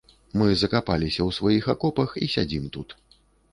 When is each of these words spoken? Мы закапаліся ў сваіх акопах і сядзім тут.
Мы 0.41 0.47
закапаліся 0.61 1.19
ў 1.23 1.29
сваіх 1.39 1.69
акопах 1.75 2.17
і 2.25 2.33
сядзім 2.39 2.67
тут. 2.79 2.99